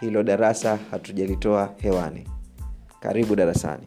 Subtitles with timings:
[0.00, 2.28] hilo darasa hatujalitoa hewani.
[3.00, 3.82] Karibu darasani.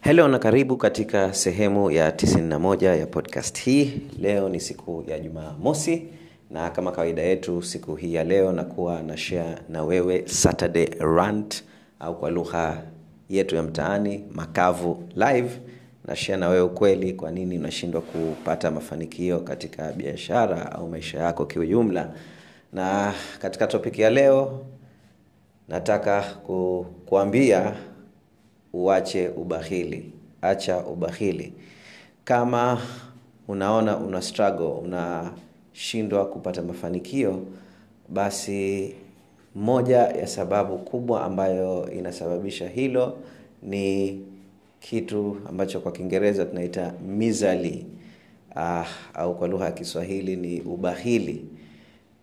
[0.00, 4.00] Helo na karibu katika sehemu ya 91 ya podcast hii.
[4.18, 6.06] Leo ni siku ya jumaa mosi
[6.50, 11.64] na kama kawaida yetu siku hii ya leo nakuwa na share na wewe saturday rant
[12.00, 12.82] au kwa lugha
[13.28, 15.50] yetu ya mtaani makavu live
[16.08, 21.46] na share na wewe ukweli kwa nini unashindwa kupata mafanikio katika biashara au maisha yako
[21.46, 22.12] kiujumla.
[22.72, 24.66] Na katika topiki ya leo
[25.68, 27.74] nataka ku, kuambia
[28.72, 30.12] uache ubahili.
[30.42, 31.52] Acha ubahili.
[32.24, 32.80] Kama
[33.48, 37.42] unaona una struggle unashindwa kupata mafanikio
[38.08, 38.94] basi
[39.54, 43.16] moja ya sababu kubwa ambayo inasababisha hilo
[43.62, 44.20] ni
[44.80, 47.86] kitu ambacho kwa kiingereza tunaita mizali
[48.56, 48.84] ah,
[49.14, 51.44] au kwa lugha ya kiswahili ni ubahili.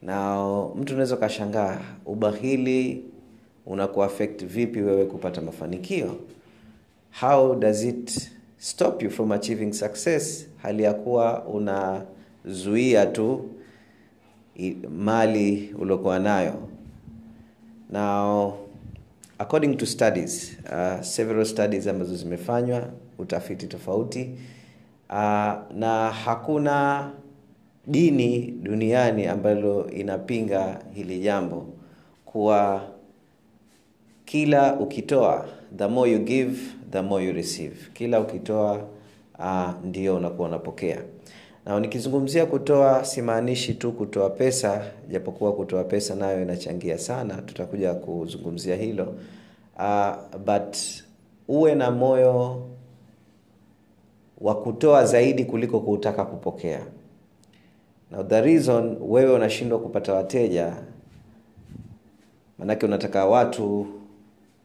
[0.01, 0.35] Na
[0.75, 3.03] mtu unaweza ukashangaa ubahili
[3.65, 6.15] unakuafect vipi wewe kupata mafanikio?
[7.21, 10.47] How does it stop you from achieving success?
[10.61, 13.49] Hali ya kuwa unazuia tu
[14.97, 16.53] mali uliokuwa nayo.
[17.89, 18.53] Now
[19.39, 24.29] according to studies uh, several studies ambazo zimefanywa utafiti tofauti
[25.09, 25.15] uh,
[25.75, 27.11] na hakuna
[27.87, 31.67] dini duniani ambalo inapinga hili jambo
[32.25, 32.81] kuwa
[34.25, 35.45] kila ukitoa
[35.77, 36.57] the more you give
[36.91, 37.75] the more you receive.
[37.93, 38.87] Kila ukitoa
[39.39, 41.01] uh, ndio unakuwa unapokea
[41.65, 48.75] na nikizungumzia kutoa simaanishi tu kutoa pesa japokuwa kutoa pesa nayo inachangia sana tutakuja kuzungumzia
[48.75, 49.15] hilo.
[49.79, 50.15] Uh,
[50.45, 50.75] but
[51.47, 52.61] uwe na moyo
[54.41, 56.79] wa kutoa zaidi kuliko kutaka kupokea.
[58.11, 60.73] Now the reason wewe unashindwa kupata wateja
[62.59, 63.85] manake unataka watu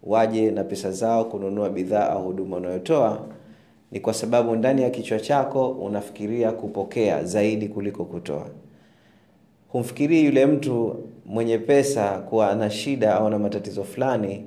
[0.02, 3.26] waje na pesa zao kununua bidhaa au huduma unayotoa
[3.92, 8.46] ni kwa sababu ndani ya kichwa chako unafikiria kupokea zaidi kuliko kutoa.
[9.68, 10.96] Humfikirii yule mtu
[11.26, 14.44] mwenye pesa kuwa ana shida au ana matatizo fulani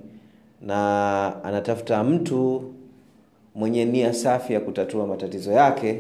[0.62, 2.64] na anatafuta mtu
[3.56, 6.00] mwenye nia safi ya kutatua matatizo yake.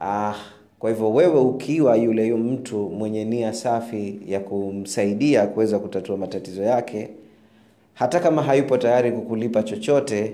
[0.00, 0.34] Ah,
[0.78, 6.62] kwa hivyo wewe ukiwa yule yu mtu mwenye nia safi ya kumsaidia kuweza kutatua matatizo
[6.62, 7.08] yake
[7.94, 10.32] hata kama hayupo tayari kukulipa chochote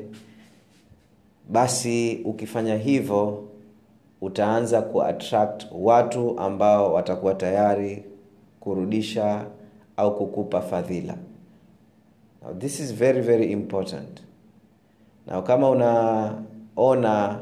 [1.52, 3.48] basi ukifanya hivyo
[4.20, 8.04] utaanza kuattract watu ambao watakuwa tayari
[8.60, 9.46] kurudisha
[9.96, 11.14] au kukupa fadhila.
[12.42, 14.22] Now, this is very very important.
[15.26, 17.40] Na kama unaona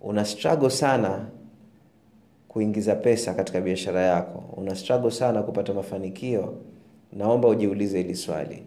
[0.00, 1.26] una struggle sana
[2.48, 6.54] kuingiza pesa katika biashara yako una struggle sana kupata mafanikio
[7.12, 8.62] naomba ujiulize hili swali.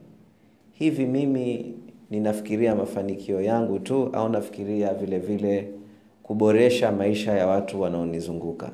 [0.71, 1.75] Hivi mimi
[2.09, 5.69] ninafikiria mafanikio yangu tu au nafikiria vile vile
[6.23, 8.71] kuboresha maisha ya watu wanaonizunguka.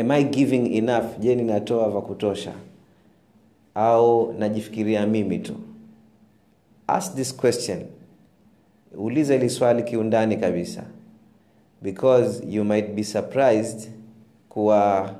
[0.00, 1.18] Am I giving enough?
[1.18, 2.52] Je ninatoa vya kutosha?
[3.74, 5.54] Au najifikiria mimi tu?
[6.86, 7.78] Ask this question.
[8.94, 10.84] Uliza hili swali kiundani kabisa.
[11.82, 13.90] Because you might be surprised
[14.48, 15.10] kuwa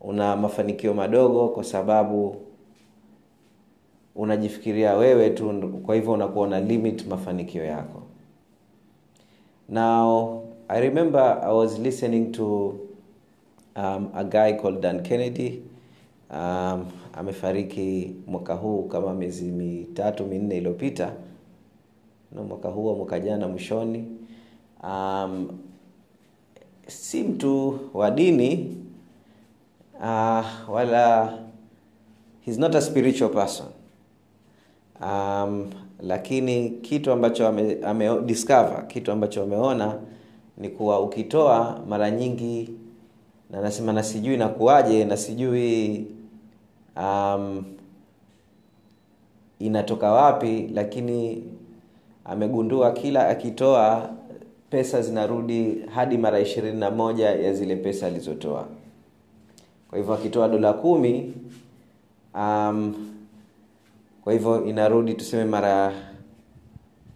[0.00, 2.36] una mafanikio madogo kwa sababu
[4.16, 8.02] unajifikiria wewe tu kwa hivyo unakuwa una limit mafanikio yako.
[9.68, 12.76] Now i remember i was listening to
[13.76, 15.62] um, a guy called dan kennedy.
[16.30, 21.12] Um, amefariki mwaka huu kama miezi mitatu minne iliyopita.
[22.32, 24.04] No mwaka huu au mwaka jana mwishoni.
[24.84, 25.48] Um,
[26.86, 28.76] si mtu wa dini
[30.00, 31.38] uh, wala
[32.40, 33.66] he's not a spiritual person
[35.02, 35.70] um,
[36.00, 39.94] lakini kitu ambacho ame, ame discover kitu ambacho ameona
[40.58, 42.70] ni kuwa ukitoa mara nyingi
[43.50, 46.06] na nasema na sijui nakuaje na sijui
[46.96, 47.64] um,
[49.58, 51.44] inatoka wapi lakini
[52.24, 54.10] amegundua kila akitoa
[54.70, 58.66] pesa zinarudi hadi mara ishirini na moja ya zile pesa alizotoa.
[59.90, 61.34] Kwa hivyo akitoa dola kumi
[62.34, 63.11] um,
[64.24, 65.92] kwa hivyo inarudi tuseme mara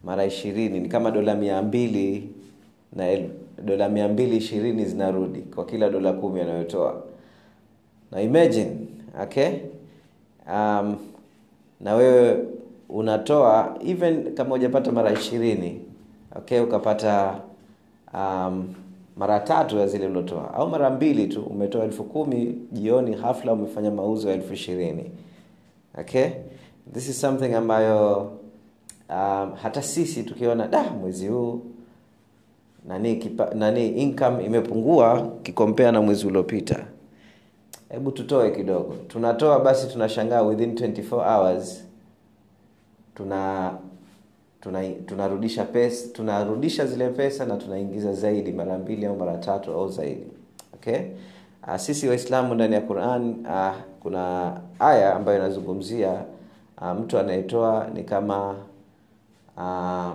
[0.04, 0.80] mara ishirini.
[0.80, 2.28] Ni kama dola mia mbili
[2.92, 3.04] na
[3.64, 7.02] dola mia mbili ishirini zinarudi kwa kila dola kumi anayotoa.
[8.12, 8.70] Na imagine
[9.22, 9.50] okay?
[10.52, 10.96] Um,
[11.80, 12.44] na wewe
[12.88, 15.80] unatoa even kama hujapata mara ishirini
[16.36, 16.60] okay?
[16.60, 17.40] Ukapata
[18.14, 18.74] um,
[19.16, 23.90] mara tatu ya zile uliotoa au mara mbili tu umetoa elfu kumi jioni hafla umefanya
[23.90, 25.10] mauzo ya elfu ishirini
[26.00, 26.26] okay
[26.92, 28.18] this is something ambayo
[29.10, 31.60] um, hata sisi tukiona da mwezi huu
[32.88, 36.86] nani kipa, nani income imepungua kikompea na mwezi uliopita.
[37.88, 38.94] Hebu tutoe kidogo.
[39.08, 41.84] Tunatoa basi tunashangaa within 24 hours
[43.14, 43.72] tuna
[44.60, 49.88] tuna tunarudisha pesa tunarudisha zile pesa na tunaingiza zaidi mara mbili au mara tatu au
[49.88, 50.26] zaidi.
[50.74, 50.98] Okay?
[51.68, 56.24] Uh, sisi waislamu ndani ya quran uh, kuna aya ambayo inazungumzia
[56.80, 58.56] uh, mtu anayetoa ni kama
[59.56, 60.12] uh,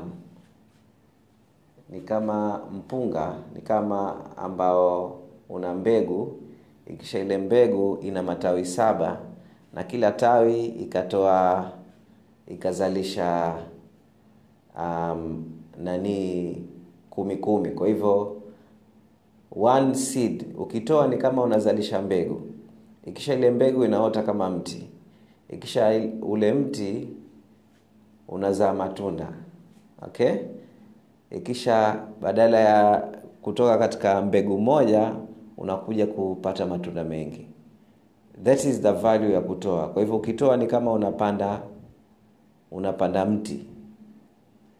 [1.90, 5.20] ni kama mpunga ni kama ambao
[5.50, 6.38] una mbegu.
[6.88, 9.18] Ikisha ile mbegu ina matawi saba
[9.74, 11.72] na kila tawi ikatoa
[12.48, 13.56] ikazalisha
[14.80, 15.44] um,
[15.84, 16.58] nani
[17.10, 17.70] kumi kumi.
[17.70, 18.42] Kwa hivyo
[19.62, 22.42] one seed ukitoa ni kama unazalisha mbegu.
[23.06, 24.90] Ikisha ile mbegu inaota kama mti
[25.52, 27.08] ikisha ule mti
[28.28, 29.28] unazaa matunda.
[30.02, 30.32] Okay?
[31.32, 33.08] Ikisha badala ya
[33.42, 35.16] kutoka katika mbegu moja
[35.58, 37.48] unakuja kupata matunda mengi.
[38.44, 39.88] That is the value ya kutoa.
[39.88, 41.62] Kwa hivyo ukitoa ni kama unapanda
[42.72, 43.66] unapanda mti.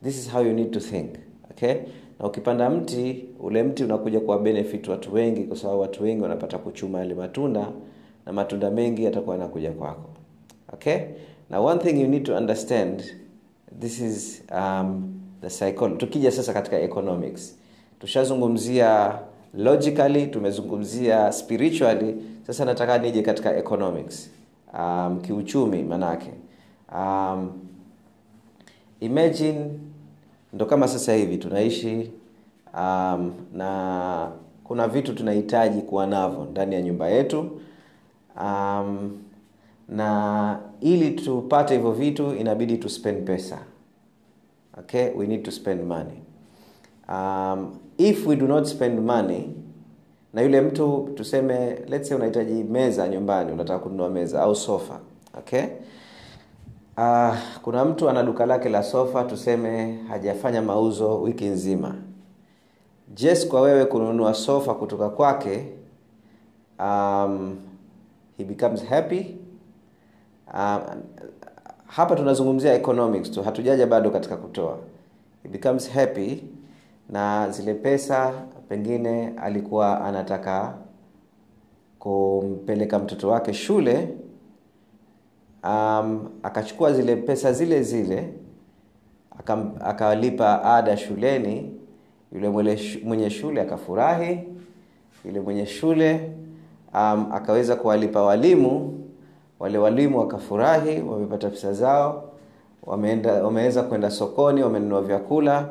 [0.04, 1.10] This is how you need to think.
[1.52, 1.76] Okay?
[2.20, 6.58] Na ukipanda mti ule mti unakuja kuwa benefit watu wengi kwa sababu watu wengi wanapata
[6.58, 7.68] kuchuma yale matunda
[8.26, 10.10] na matunda mengi yatakuwa yanakuja kwako
[10.74, 11.00] okay?
[11.50, 13.04] Now one thing you need to understand
[13.80, 17.56] this is um, the psychology tukija sasa katika economics.
[18.00, 19.20] Tushazungumzia
[19.54, 22.16] logically tumezungumzia spiritually.
[22.48, 24.30] Sasa nataka nije katika economics.
[24.80, 26.32] Um, kiuchumi manake.
[26.96, 27.52] Um,
[29.00, 29.66] imagine
[30.54, 32.12] ndo kama sasa hivi tunaishi
[32.74, 34.32] um, na
[34.64, 37.62] kuna vitu tunahitaji kuwa navyo ndani ya nyumba yetu.
[38.42, 39.21] Um,
[39.92, 43.58] na ili tupate hivyo vitu inabidi tu spend pesa.
[44.80, 46.22] Okay we need to spend money.
[47.10, 49.50] Um, if we do not spend money
[50.34, 55.00] na yule mtu tuseme let's say unahitaji meza nyumbani unataka kununua meza au sofa
[55.38, 55.64] okay?
[56.98, 61.96] Uh, kuna mtu ana duka lake la sofa tuseme hajafanya mauzo wiki nzima.
[63.16, 65.68] Just kwa wewe kununua sofa kutoka kwake
[66.80, 67.56] um,
[68.38, 69.36] he becomes happy
[70.54, 70.82] um,
[71.88, 74.78] hapa tunazungumzia economics tu hatujaja bado katika kutoa.
[75.44, 76.44] He becomes happy
[77.10, 78.34] na zile pesa
[78.70, 80.74] pengine alikuwa anataka
[82.00, 84.08] kumpeleka mtoto wake shule
[85.64, 88.34] um, akachukua zile pesa zile zile
[89.40, 91.74] akam, akalipa ada shuleni.
[92.34, 92.50] Yule
[93.04, 94.40] mwenye shule akafurahi
[95.26, 96.32] yule mwenye shule
[96.94, 99.01] um, akaweza kuwalipa walimu
[99.62, 102.24] wale walimu wakafurahi wamepata pesa zao
[102.84, 105.70] wameenda wameweza kwenda sokoni wamenunua vyakula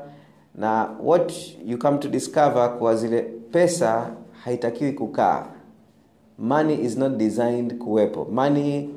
[0.55, 1.33] na what
[1.67, 4.11] you come to discover kuwa zile pesa
[4.45, 5.47] haitakiwi kukaa.
[6.39, 8.27] Money is not designed kuwepo.
[8.33, 8.91] Money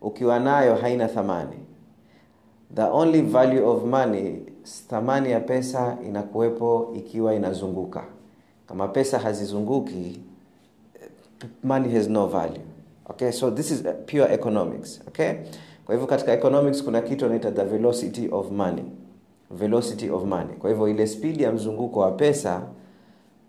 [0.00, 1.56] ukiwa nayo haina thamani.
[2.74, 4.36] The only value of money
[4.88, 8.04] thamani ya pesa inakuwepo ikiwa inazunguka.
[8.68, 10.20] Kama pesa hazizunguki
[11.62, 12.60] money has no value
[13.06, 15.32] okay so this is pure economics okay?
[15.86, 18.84] Kwa hivyo katika economics kuna kitu anaita the velocity of money.
[19.50, 20.54] Velocity of money.
[20.58, 22.62] Kwa hivyo ile spidi ya mzunguko wa pesa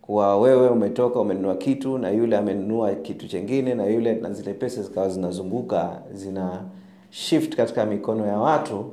[0.01, 4.81] kuwa wewe umetoka umenunua kitu na yule amenunua kitu chengine na yule na zile pesa
[4.83, 6.63] zikawa zinazunguka zina
[7.09, 8.85] shift katika mikono ya watu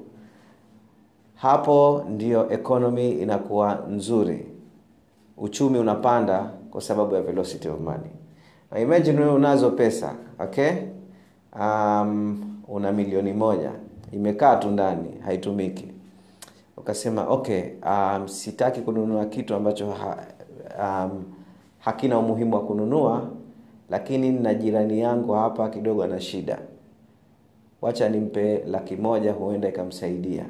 [1.34, 4.46] hapo ndio economy inakuwa nzuri.
[5.36, 8.10] Uchumi unapanda kwa sababu ya velocity of money
[8.80, 10.70] imagine wewe unazo pesa okay?
[11.60, 13.70] Um, una milioni moja.
[14.12, 15.88] Imekaa tu ndani haitumiki.
[16.76, 20.16] Ukasema okay um, sitaki kununua kitu ambacho ha,
[20.80, 21.24] um,
[21.78, 23.28] hakina umuhimu wa kununua
[23.90, 26.58] lakini na jirani yangu hapa kidogo ana shida.
[27.82, 30.44] Wacha nimpe laki moja huenda ikamsaidia.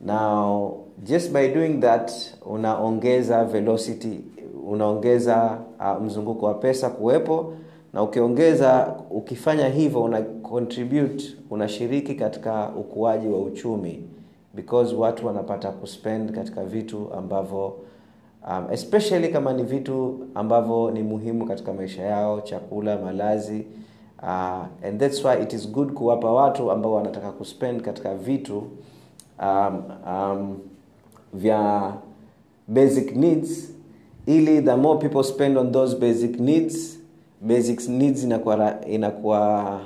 [0.00, 2.12] Now just by doing that
[2.46, 4.20] unaongeza velocity
[4.66, 5.58] unaongeza
[6.02, 7.52] mzunguko wa pesa kuwepo
[7.92, 14.02] na ukiongeza ukifanya hivyo una contribute unashiriki katika ukuaji wa uchumi
[14.54, 17.76] because watu wanapata kuspend katika vitu ambavyo
[18.48, 23.66] um, especially kama ni vitu ambavyo ni muhimu katika maisha yao chakula malazi
[24.22, 28.62] uh, and that's why it is good kuwapa watu ambao wanataka kuspend katika vitu
[29.42, 30.58] um, um,
[31.34, 31.92] vya
[32.68, 33.74] basic needs
[34.26, 36.98] ili the more people spend on those basic needs
[37.40, 39.80] basic needs inakuwa inakuwa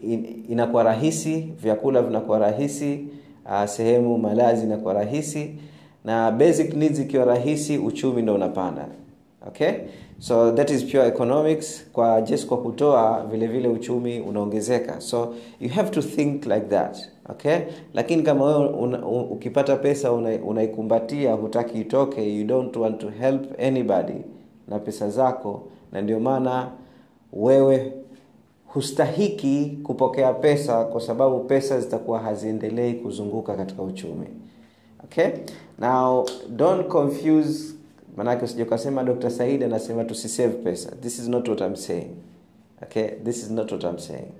[0.00, 3.04] in, inakuwa rahisi vyakula vinakuwa rahisi
[3.46, 5.50] uh, sehemu malazi inakuwa rahisi.
[6.04, 8.86] Na basic needs ikiwa rahisi uchumi ndo unapanda
[9.46, 9.72] okay?
[10.18, 11.86] So that is pure economics.
[11.92, 15.00] Kwa just kwa kutoa vile vile uchumi unaongezeka.
[15.00, 16.98] So you have to think like that.
[17.30, 17.58] Okay?
[17.94, 18.98] Lakini kama wewe
[19.30, 24.24] ukipata pesa unaikumbatia una hutaki itoke you don't want to help anybody
[24.68, 26.70] na pesa zako na ndio maana
[27.32, 27.92] wewe
[28.66, 34.26] hustahiki kupokea pesa kwa sababu pesa zitakuwa haziendelei kuzunguka katika uchumi.
[35.04, 35.26] Okay?
[35.78, 37.74] Now don't confuse
[38.16, 40.90] manake usije ukasema dr said anasema tusisave pesa.
[40.90, 42.10] This is not what i'm saying.
[42.82, 43.08] Okay?
[43.24, 44.32] This is not what i'm saying.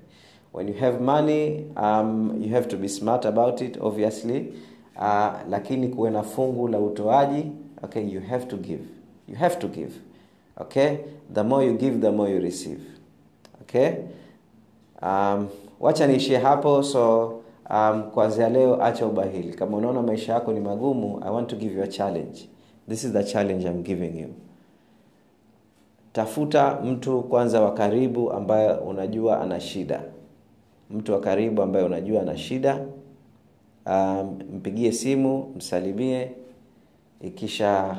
[0.52, 4.52] When you have money um, you have to be smart about it obviously.
[4.96, 7.44] Uh, lakini kuwe na fungu la utoaji
[7.82, 8.82] okay you have to give.
[9.28, 9.92] You have to give.
[10.60, 10.96] Okay?
[11.34, 12.80] The more you give the more you receive.
[13.62, 13.92] Okay?
[15.02, 15.48] Um,
[15.80, 17.26] wacha niishie hapo so
[17.70, 19.52] um, kwanzia leo acha ubahili.
[19.54, 22.48] Kama unaona maisha yako ni magumu i want to give you a challenge
[22.90, 24.34] this is the challenge I'm giving you.
[26.12, 30.02] Tafuta mtu kwanza wa karibu ambaye unajua ana shida.
[30.90, 32.86] Mtu wa karibu ambaye unajua ana shida
[33.86, 36.30] um, mpigie simu msalimie.
[37.20, 37.96] Ikisha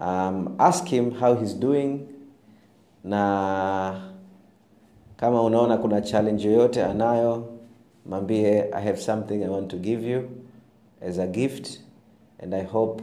[0.00, 2.00] um, ask him how he's doing.
[3.04, 4.00] Na
[5.16, 7.46] kama unaona kuna challenge yoyote anayo
[8.06, 10.22] mwambie i have something i want to give you
[11.08, 11.80] as a gift
[12.42, 13.02] and i hope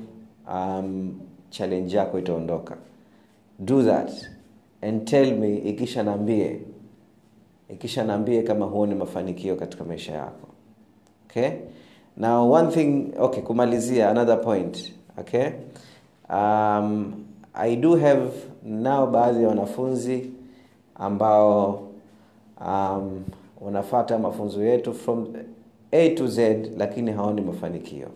[0.54, 1.20] um,
[1.50, 2.78] challenge yako itaondoka.
[3.60, 4.12] Do that
[4.82, 6.60] and tell me ikisha naambie
[7.70, 10.48] ikisha naambie kama huoni mafanikio katika maisha yako.
[11.30, 11.50] Okay?
[12.18, 15.48] Now one thing okay kumalizia another point okay?
[16.30, 17.14] Um,
[17.54, 18.32] i do have
[18.64, 20.32] nao baadhi ya wanafunzi
[20.96, 21.84] ambao
[22.68, 23.24] um,
[23.62, 25.28] wanafata mafunzo yetu from
[25.92, 28.08] a to z lakini haoni mafanikio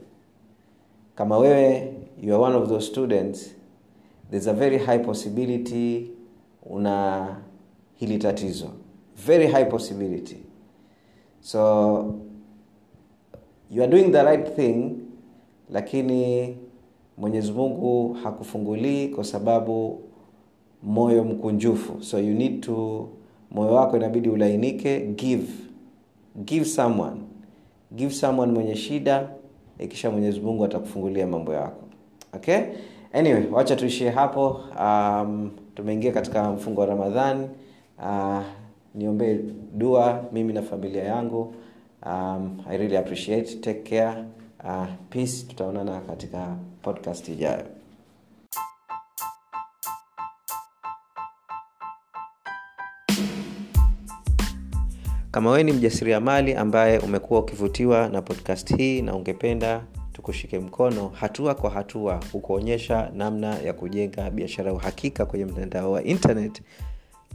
[1.17, 3.55] kama wewe you are one of those students
[4.29, 6.11] there's a very high possibility
[6.69, 7.27] una
[7.95, 8.69] hili tatizo.
[9.25, 10.37] Very high possibility.
[11.41, 12.19] So
[13.71, 14.95] you are doing the right thing
[15.69, 16.55] lakini
[17.17, 20.01] mwenyezi mungu hakufungulii kwa sababu
[20.83, 22.03] moyo mkunjufu.
[22.03, 23.09] So you need to
[23.51, 25.47] moyo wako inabidi ulainike give
[26.45, 27.21] give someone.
[27.95, 29.29] Give someone mwenye shida
[29.79, 31.83] ikisha mwenyezi mungu atakufungulia mambo yako.
[32.33, 32.59] Okay?
[33.13, 34.61] Anyway wacha tuishie hapo.
[34.79, 37.49] Um, tumeingia katika mfungo wa Ramadhani.
[37.99, 38.41] uh,
[38.95, 39.39] niombee
[39.73, 41.53] dua mimi na familia yangu.
[42.05, 43.55] Um, i really appreciate.
[43.55, 44.23] Take care.
[44.63, 45.45] Uh, peace.
[45.47, 47.63] Tutaonana katika podcast ijayo
[55.37, 61.55] kama wewe ni mjasiriamali ambaye umekuwa ukivutiwa na podcast hii na ungependa tukushike mkono hatua
[61.55, 66.61] kwa hatua kukuonyesha namna ya kujenga biashara uhakika kwenye mtandao wa internet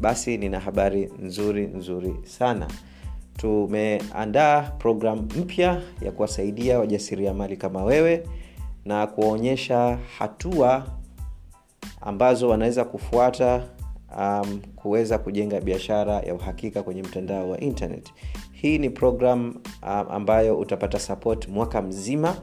[0.01, 2.69] basi nina habari nzuri nzuri sana.
[3.37, 8.27] Tumeandaa programu mpya ya kuwasaidia wajasiriamali kama wewe
[8.85, 10.87] na kuwaonyesha hatua
[12.01, 13.63] ambazo wanaweza kufuata
[14.19, 18.13] um, kuweza kujenga biashara ya uhakika kwenye mtandao wa internet.
[18.53, 22.37] Hii ni program um, ambayo utapata support mwaka mzima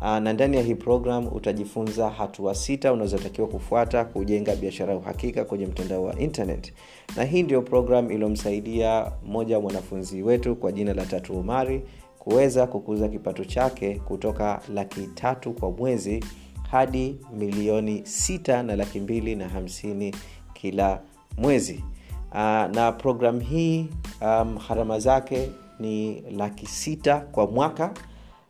[0.00, 5.44] uh, na ndani ya hii program utajifunza hatua sita unazotakiwa kufuata kujenga biashara ya uhakika
[5.44, 6.72] kwenye mtandao wa internet.
[7.16, 11.82] Na hii ndio program iliyomsaidia mmoja wa mwanafunzi wetu kwa jina la tatu umari
[12.18, 16.24] kuweza kukuza kipato chake kutoka laki tatu kwa mwezi
[16.70, 20.14] hadi milioni sita na laki mbili na hamsini
[20.62, 21.00] kila
[21.36, 21.84] mwezi.
[22.30, 22.38] Uh,
[22.74, 23.88] na program hii
[24.20, 25.50] um, zake
[25.80, 27.92] ni laki sita kwa mwaka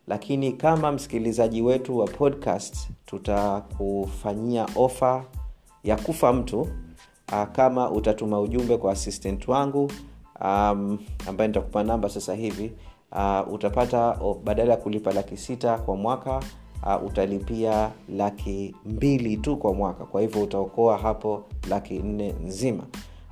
[0.07, 5.25] lakini kama msikilizaji wetu wa podcast tutakufanyia ofa
[5.85, 9.93] ya kufa mtu uh, kama utatuma ujumbe kwa assistant wangu
[10.41, 12.73] um, ambaye nitakupa namba sasa hivi
[13.13, 16.43] uh, utapata badala ya kulipa laki sita kwa mwaka
[16.83, 20.05] uh, utalipia laki mbili tu kwa mwaka.
[20.05, 22.85] Kwa hivyo utaokoa hapo laki nne nzima.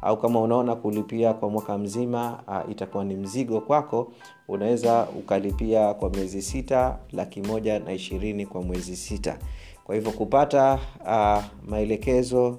[0.02, 4.12] Au kama unaona kulipia kwa mwaka mzima uh, itakuwa ni mzigo kwako
[4.48, 9.38] unaweza ukalipia kwa miezi sita laki moja na ishirini kwa mwezi sita.
[9.84, 12.58] Kwa hivyo kupata uh, maelekezo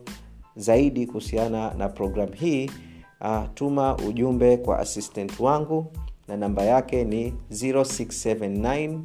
[0.55, 2.71] zaidi kuhusiana na programu hii
[3.21, 5.85] uh, tuma ujumbe kwa assistant wangu
[6.27, 8.99] na namba yake ni 0679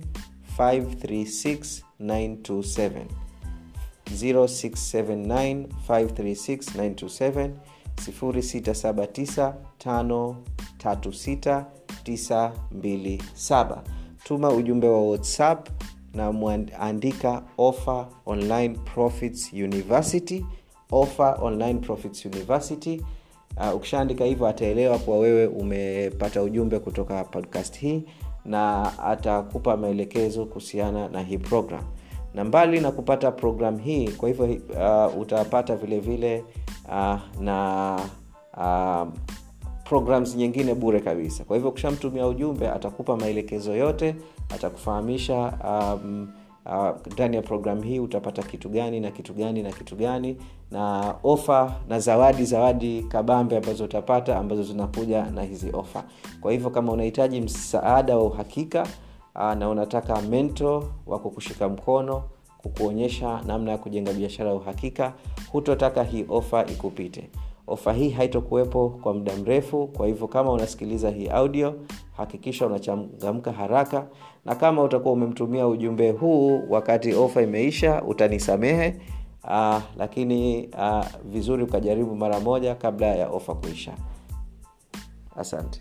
[0.58, 3.04] 536 927
[4.14, 7.50] 0679 536 927
[12.04, 13.82] 679
[14.25, 15.69] tuma ujumbe wa whatsapp
[16.14, 20.45] na mwandika offer online profits university
[20.90, 23.02] offer online profits university.
[23.56, 28.02] Uh, ukishaandika hivyo ataelewa kuwa wewe umepata ujumbe kutoka podcast hii
[28.47, 31.82] na atakupa maelekezo kuhusiana na hii program.
[32.35, 36.45] Na mbali na kupata program hii kwa hivyo uh, utapata vile vile
[36.89, 37.97] uh, na
[38.56, 39.09] uh,
[39.85, 41.45] programs nyingine bure kabisa.
[41.45, 44.17] Kwa hivyo ukishamtumia ujumbe atakupa maelekezo yote
[44.54, 46.28] atakufahamisha um,
[47.13, 50.37] ndani uh, ya programu hii utapata kitu gani na kitu gani na kitu gani
[50.71, 56.05] na ofa na zawadi zawadi kabambe ambazo utapata ambazo zinakuja na hizi ofa
[56.41, 58.87] kwa hivyo kama unahitaji msaada wa uhakika
[59.35, 62.23] uh, na unataka mento wa kukushika mkono
[62.59, 65.13] kukuonyesha namna ya kujenga biashara ya uhakika
[65.52, 67.31] hutotaka hii ofa ikupite
[67.67, 71.75] ofa hii haitokuwepo kwa muda mrefu kwa hivyo kama unasikiliza hii audio
[72.17, 74.07] hakikisha unachangamka haraka
[74.45, 78.97] na kama utakuwa umemtumia ujumbe huu wakati ofa imeisha utanisamehe
[79.45, 83.93] uh, lakini uh, vizuri ukajaribu mara moja kabla ya ofa kuisha.
[85.37, 85.81] Asante